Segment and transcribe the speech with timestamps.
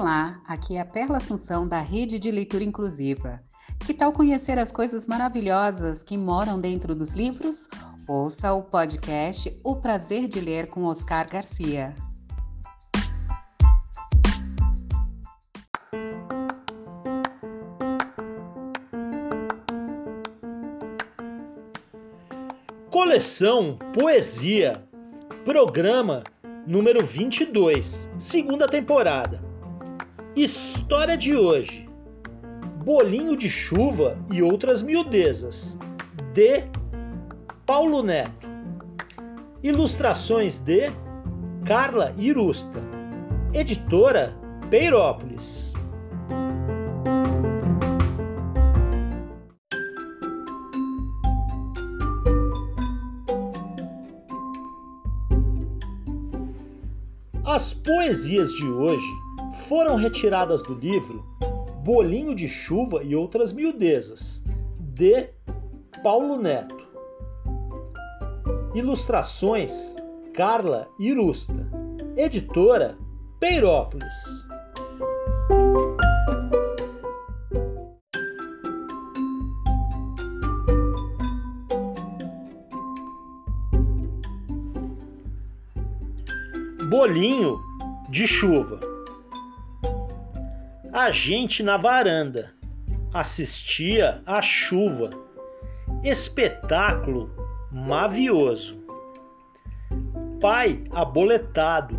[0.00, 3.38] Olá, aqui é a Perla Assunção da Rede de Leitura Inclusiva.
[3.84, 7.68] Que tal conhecer as coisas maravilhosas que moram dentro dos livros?
[8.08, 11.94] Ouça o podcast O Prazer de Ler com Oscar Garcia.
[22.90, 24.82] Coleção Poesia,
[25.44, 26.24] programa
[26.66, 29.49] número 22, segunda temporada.
[30.36, 31.88] História de hoje:
[32.84, 35.76] Bolinho de Chuva e Outras Miudezas,
[36.32, 36.62] de
[37.66, 38.48] Paulo Neto.
[39.60, 40.92] Ilustrações de
[41.66, 42.80] Carla Irusta.
[43.52, 44.32] Editora
[44.70, 45.74] Peirópolis.
[57.44, 61.24] As poesias de hoje foram retiradas do livro
[61.84, 64.44] Bolinho de Chuva e Outras Miudezas,
[64.78, 65.28] de
[66.02, 66.88] Paulo Neto.
[68.74, 69.96] Ilustrações
[70.34, 71.68] Carla Irusta.
[72.16, 72.96] Editora
[73.38, 74.46] Peirópolis.
[86.88, 87.58] Bolinho
[88.10, 88.89] de chuva.
[91.00, 92.52] A gente na varanda
[93.14, 95.08] assistia à chuva.
[96.04, 97.30] Espetáculo
[97.72, 98.84] mavioso.
[100.42, 101.96] Pai aboletado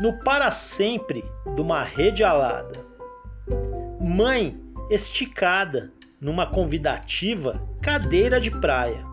[0.00, 1.24] no para sempre
[1.56, 2.78] de uma rede alada.
[4.00, 4.56] Mãe
[4.88, 9.04] esticada numa convidativa cadeira de praia.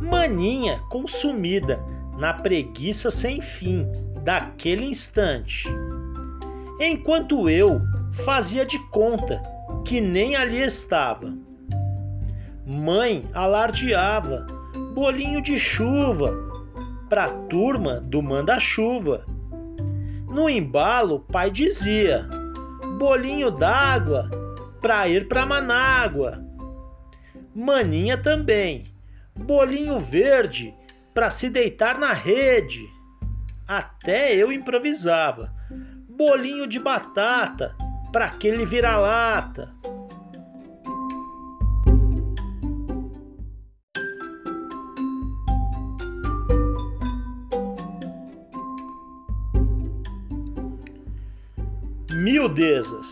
[0.00, 1.78] Maninha consumida
[2.18, 3.86] na preguiça sem fim
[4.24, 5.68] daquele instante.
[6.80, 7.80] Enquanto eu
[8.12, 9.42] fazia de conta
[9.84, 11.32] que nem ali estava.
[12.66, 14.46] Mãe alardeava
[14.94, 16.32] bolinho de chuva
[17.08, 19.24] pra turma do manda-chuva.
[20.28, 22.28] No embalo, pai dizia:
[22.98, 24.30] bolinho d'água
[24.80, 26.44] pra ir pra Manágua.
[27.54, 28.84] Maninha também,
[29.34, 30.74] bolinho verde
[31.12, 32.88] para se deitar na rede.
[33.66, 35.52] Até eu improvisava.
[36.08, 37.74] Bolinho de batata
[38.12, 39.72] para aquele vira-lata.
[52.12, 53.10] Miudezas.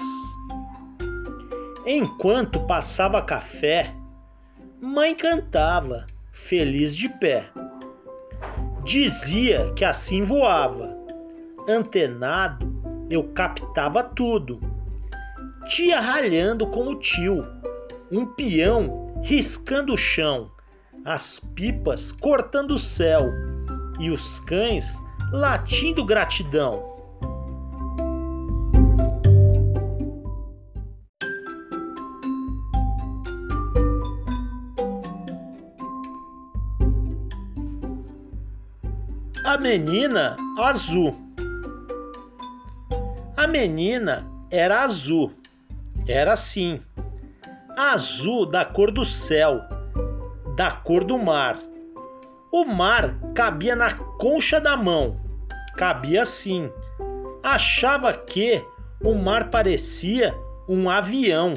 [1.86, 3.94] Enquanto passava café,
[4.80, 7.48] mãe cantava, feliz de pé.
[8.84, 10.94] Dizia que assim voava.
[11.66, 12.66] Antenado,
[13.10, 14.60] eu captava tudo.
[15.68, 17.44] Tia ralhando com o tio,
[18.10, 20.50] um peão riscando o chão,
[21.04, 23.30] as pipas cortando o céu
[24.00, 24.98] e os cães
[25.30, 26.82] latindo gratidão.
[39.44, 41.14] A menina azul.
[43.36, 45.37] A menina era azul.
[46.08, 46.80] Era assim.
[47.76, 49.60] Azul da cor do céu,
[50.56, 51.58] da cor do mar.
[52.50, 55.20] O mar cabia na concha da mão.
[55.76, 56.70] Cabia assim.
[57.42, 58.64] Achava que
[59.04, 60.34] o mar parecia
[60.66, 61.52] um avião.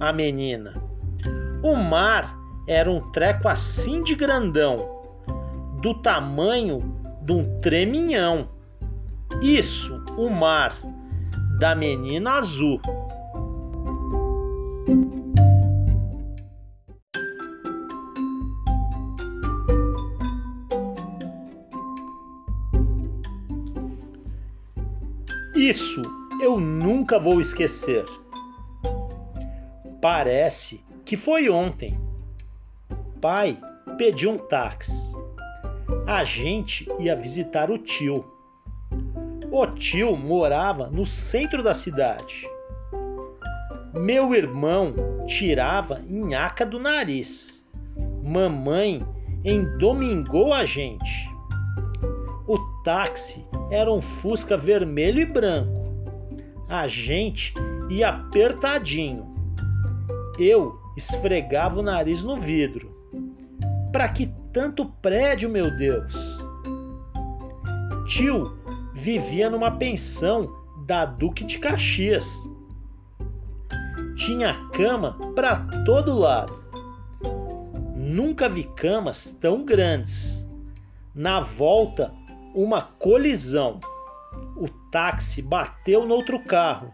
[0.00, 0.82] A menina.
[1.62, 2.34] O mar
[2.66, 4.96] era um treco assim de grandão
[5.82, 6.80] do tamanho
[7.22, 8.48] de um treminhão.
[9.42, 10.74] Isso, o mar
[11.58, 12.80] da menina azul.
[25.68, 26.00] Isso
[26.40, 28.04] eu nunca vou esquecer.
[30.00, 32.00] Parece que foi ontem.
[33.20, 33.58] Pai
[33.98, 35.12] pediu um táxi.
[36.06, 38.24] A gente ia visitar o tio.
[39.50, 42.48] O tio morava no centro da cidade.
[43.92, 44.94] Meu irmão
[45.26, 47.66] tirava nhaca do nariz.
[48.22, 49.04] Mamãe
[49.44, 51.28] endomingou a gente.
[52.46, 55.74] O táxi era um Fusca vermelho e branco.
[56.68, 57.54] A gente
[57.88, 59.34] ia apertadinho.
[60.38, 62.94] Eu esfregava o nariz no vidro.
[63.92, 66.38] Para que tanto prédio, meu Deus?
[68.06, 68.56] Tio
[68.94, 70.48] vivia numa pensão
[70.86, 72.48] da Duque de Caxias.
[74.14, 76.64] Tinha cama para todo lado.
[77.94, 80.48] Nunca vi camas tão grandes.
[81.14, 82.12] Na volta,
[82.56, 83.78] uma colisão.
[84.56, 86.90] O táxi bateu no outro carro.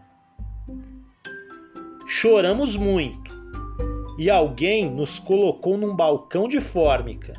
[2.05, 3.31] Choramos muito
[4.19, 7.33] e alguém nos colocou num balcão de fórmica.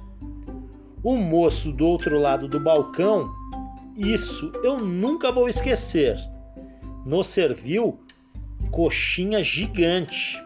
[1.02, 3.30] O moço do outro lado do balcão,
[3.94, 6.16] isso eu nunca vou esquecer,
[7.04, 8.00] nos serviu
[8.70, 10.42] coxinha gigante.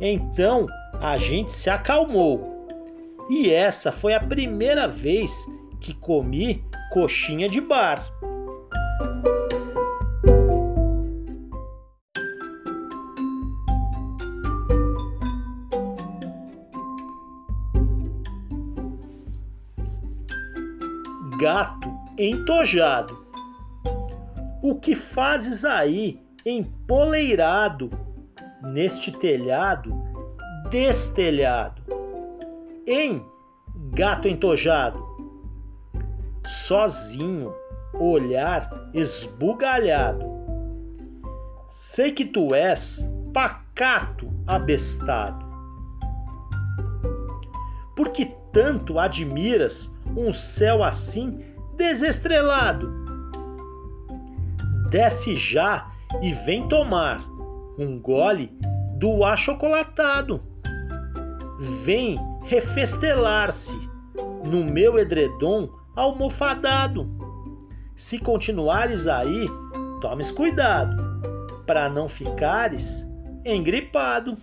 [0.00, 0.66] Então
[1.00, 2.66] a gente se acalmou.
[3.30, 5.46] E essa foi a primeira vez
[5.82, 8.00] que comi coxinha de bar.
[21.40, 23.26] Gato entojado.
[24.62, 27.90] O que fazes aí, empoleirado,
[28.62, 29.92] neste telhado
[30.70, 31.82] destelhado?
[32.86, 33.20] Em
[33.90, 35.01] gato entojado
[36.52, 37.54] sozinho,
[37.94, 40.24] olhar esbugalhado.
[41.68, 45.44] Sei que tu és pacato abestado.
[47.96, 51.40] Por que tanto admiras um céu assim
[51.76, 52.90] desestrelado?
[54.90, 55.90] Desce já
[56.20, 57.20] e vem tomar
[57.78, 58.52] um gole
[58.98, 60.42] do achocolatado.
[61.82, 63.76] Vem refestelar-se
[64.44, 67.08] no meu edredom almofadado.
[67.94, 69.46] Se continuares aí,
[70.00, 70.96] tomes cuidado,
[71.66, 73.06] para não ficares
[73.44, 74.36] engripado.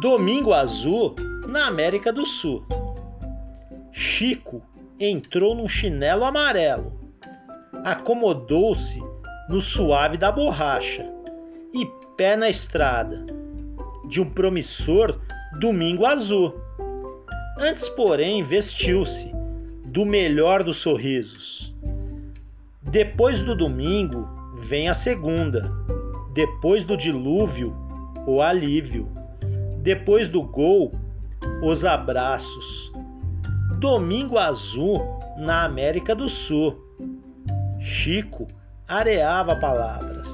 [0.00, 1.14] Domingo Azul
[1.46, 2.64] na América do Sul.
[3.92, 4.62] Chico
[4.98, 6.99] entrou num chinelo amarelo
[7.84, 9.02] acomodou-se
[9.48, 11.04] no suave da borracha
[11.72, 11.86] e
[12.16, 13.24] pé na estrada
[14.06, 15.18] de um promissor
[15.58, 16.54] domingo azul.
[17.58, 19.32] Antes, porém, vestiu-se
[19.84, 21.74] do melhor dos sorrisos.
[22.82, 25.70] Depois do domingo vem a segunda.
[26.32, 27.74] Depois do dilúvio,
[28.26, 29.08] o alívio.
[29.82, 30.92] Depois do gol,
[31.62, 32.92] os abraços.
[33.78, 35.00] Domingo azul
[35.38, 36.89] na América do Sul
[37.80, 38.46] Chico
[38.86, 40.28] areava palavras.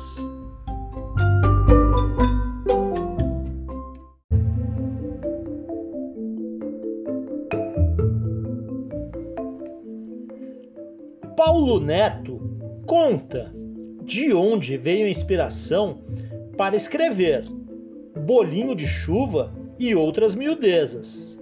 [11.37, 12.41] Paulo Neto
[12.85, 13.55] conta
[14.03, 16.03] de onde veio a inspiração
[16.57, 17.45] para escrever
[18.27, 21.41] Bolinho de Chuva e outras miudezas.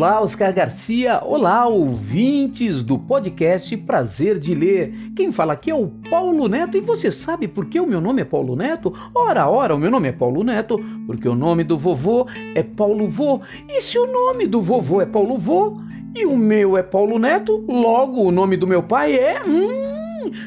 [0.00, 1.20] Olá, Oscar Garcia.
[1.22, 4.94] Olá, ouvintes do podcast Prazer de Ler.
[5.14, 8.22] Quem fala aqui é o Paulo Neto e você sabe por que o meu nome
[8.22, 8.94] é Paulo Neto?
[9.14, 13.10] Ora, ora, o meu nome é Paulo Neto porque o nome do vovô é Paulo
[13.10, 13.42] Vô.
[13.68, 15.76] E se o nome do vovô é Paulo Vô
[16.16, 19.42] e o meu é Paulo Neto, logo o nome do meu pai é.
[19.46, 19.89] Hum,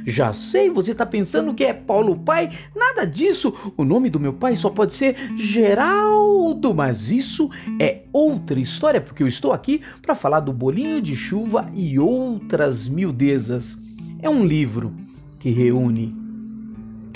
[0.05, 2.51] já sei, você está pensando que é Paulo Pai?
[2.75, 3.53] Nada disso.
[3.75, 7.49] O nome do meu pai só pode ser Geraldo, mas isso
[7.79, 12.87] é outra história, porque eu estou aqui para falar do bolinho de chuva e outras
[12.87, 13.77] miudezas.
[14.21, 14.93] É um livro
[15.39, 16.22] que reúne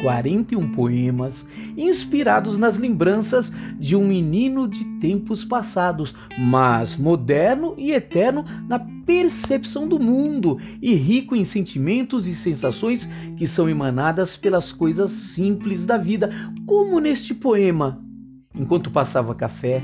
[0.01, 8.45] 41 poemas inspirados nas lembranças de um menino de tempos passados, mas moderno e eterno
[8.67, 15.11] na percepção do mundo e rico em sentimentos e sensações que são emanadas pelas coisas
[15.11, 16.29] simples da vida,
[16.65, 18.01] como neste poema.
[18.53, 19.83] Enquanto passava café,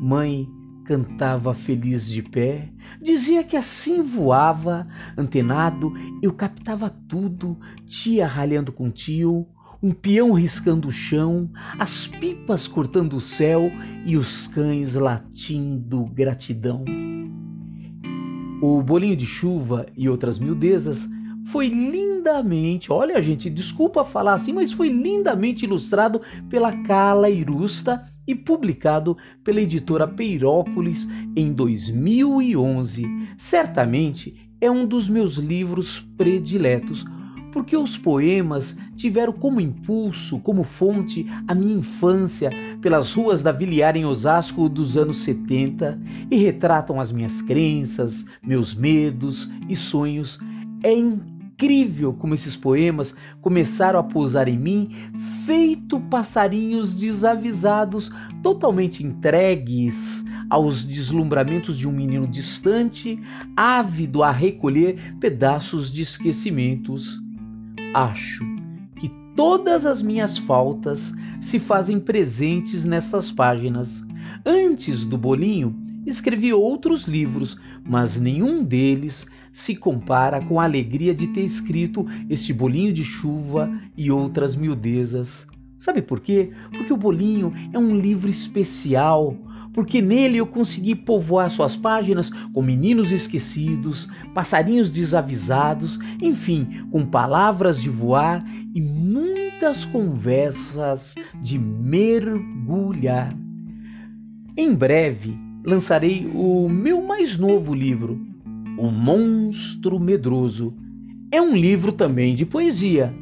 [0.00, 0.48] mãe
[0.84, 2.68] cantava feliz de pé,
[3.00, 4.82] dizia que assim voava,
[5.16, 9.46] antenado, eu captava tudo, tia ralhando com tio,
[9.82, 13.70] um peão riscando o chão, as pipas cortando o céu
[14.06, 16.84] e os cães latindo gratidão.
[18.62, 21.06] O bolinho de chuva e outras miudezas
[21.46, 28.34] foi lindamente, olha gente, desculpa falar assim, mas foi lindamente ilustrado pela Carla Irusta e
[28.34, 33.04] publicado pela editora Peirópolis em 2011.
[33.36, 37.04] Certamente é um dos meus livros prediletos,
[37.52, 42.50] porque os poemas tiveram como impulso, como fonte, a minha infância
[42.80, 46.00] pelas ruas da Viliar em Osasco dos anos 70
[46.30, 50.38] e retratam as minhas crenças, meus medos e sonhos.
[50.82, 51.33] É incrível
[52.18, 54.90] como esses poemas começaram a pousar em mim,
[55.46, 63.18] feito passarinhos desavisados, totalmente entregues aos deslumbramentos de um menino distante,
[63.56, 67.18] ávido a recolher pedaços de esquecimentos.
[67.94, 68.44] Acho
[69.00, 74.04] que todas as minhas faltas se fazem presentes nessas páginas.
[74.44, 75.74] Antes do bolinho,
[76.06, 82.52] escrevi outros livros, mas nenhum deles se compara com a alegria de ter escrito este
[82.52, 85.46] bolinho de chuva e outras miudezas.
[85.78, 86.50] Sabe por quê?
[86.70, 89.36] Porque o bolinho é um livro especial,
[89.72, 97.82] porque nele eu consegui povoar suas páginas com meninos esquecidos, passarinhos desavisados, enfim, com palavras
[97.82, 103.36] de voar e muitas conversas de mergulhar.
[104.56, 108.20] Em breve lançarei o meu mais novo livro,
[108.76, 110.74] o Monstro Medroso.
[111.32, 113.12] É um livro também de poesia.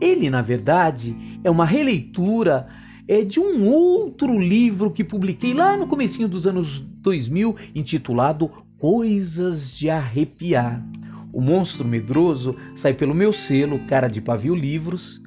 [0.00, 2.68] Ele, na verdade, é uma releitura
[3.08, 9.76] é, de um outro livro que publiquei lá no comecinho dos anos 2000, intitulado Coisas
[9.76, 10.84] de Arrepiar.
[11.32, 15.20] O Monstro Medroso sai pelo meu selo Cara de Pavio Livros.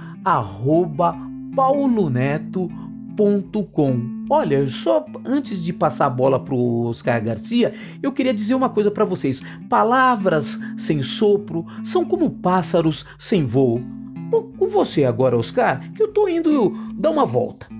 [4.29, 8.69] Olha, só antes de passar a bola para o Oscar Garcia, eu queria dizer uma
[8.69, 9.41] coisa para vocês.
[9.69, 13.81] Palavras sem sopro são como pássaros sem voo.
[14.57, 17.78] Com você agora, Oscar, que eu estou indo dar uma volta.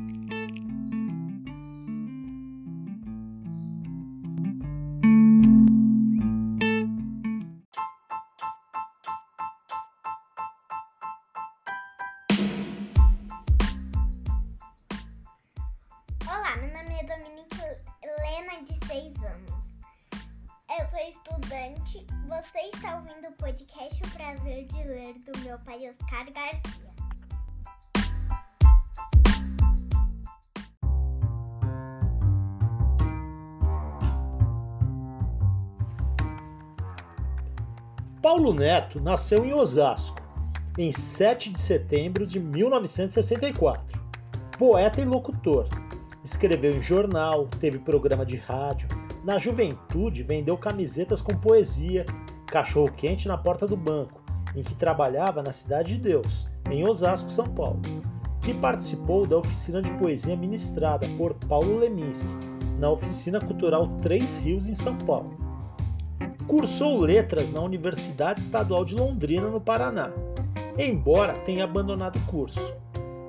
[23.10, 26.90] Ouvindo o podcast O Prazer de Ler do meu pai Oscar Garcia.
[38.22, 40.22] Paulo Neto nasceu em Osasco,
[40.78, 44.00] em 7 de setembro de 1964.
[44.58, 45.68] Poeta e locutor.
[46.24, 48.88] Escreveu em jornal, teve programa de rádio,
[49.24, 52.06] na juventude, vendeu camisetas com poesia,
[52.50, 54.22] cachorro quente na porta do banco,
[54.56, 57.80] em que trabalhava na Cidade de Deus, em Osasco, São Paulo.
[58.48, 62.30] E participou da oficina de poesia ministrada por Paulo Leminski,
[62.80, 65.38] na Oficina Cultural Três Rios, em São Paulo.
[66.48, 70.12] Cursou letras na Universidade Estadual de Londrina, no Paraná,
[70.78, 72.76] embora tenha abandonado o curso.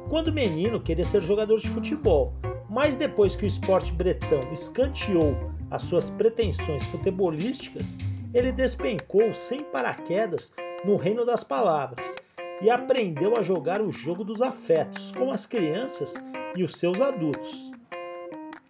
[0.08, 2.32] Quando menino, queria ser jogador de futebol,
[2.70, 5.36] mas depois que o esporte bretão escanteou
[5.70, 7.98] as suas pretensões futebolísticas,
[8.32, 12.16] ele despencou sem paraquedas no reino das palavras
[12.62, 16.14] e aprendeu a jogar o jogo dos afetos com as crianças
[16.54, 17.70] e os seus adultos,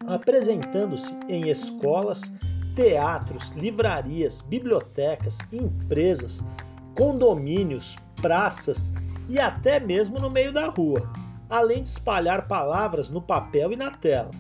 [0.07, 2.37] apresentando-se em escolas,
[2.75, 6.45] teatros, livrarias, bibliotecas, empresas,
[6.97, 8.93] condomínios, praças
[9.29, 11.11] e até mesmo no meio da rua.
[11.51, 14.31] além de espalhar palavras no papel e na tela.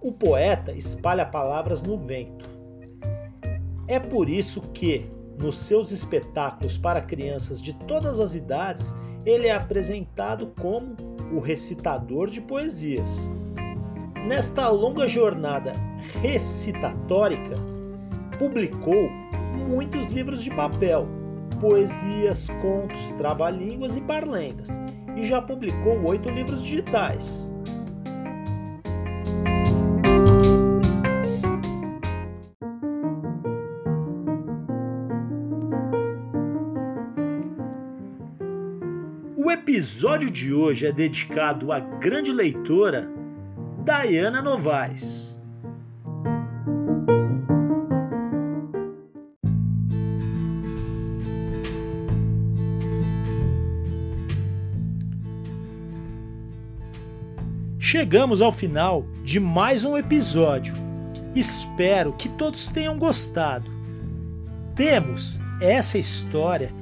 [0.00, 2.48] O poeta espalha palavras no vento.
[3.88, 9.52] É por isso que, nos seus espetáculos para crianças de todas as idades, ele é
[9.52, 10.96] apresentado como
[11.32, 13.30] o recitador de poesias.
[14.26, 15.72] Nesta longa jornada
[16.20, 17.56] recitatórica,
[18.38, 19.08] publicou
[19.68, 21.06] muitos livros de papel,
[21.60, 24.80] poesias, contos, trava-línguas e parlendas,
[25.16, 27.51] e já publicou oito livros digitais.
[39.72, 43.10] Episódio de hoje é dedicado à grande leitora
[43.82, 45.40] Diana Novaes.
[57.78, 60.74] Chegamos ao final de mais um episódio.
[61.34, 63.70] Espero que todos tenham gostado.
[64.76, 66.81] Temos essa história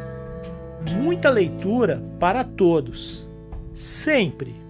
[0.85, 3.29] Muita leitura para todos,
[3.73, 4.60] sempre!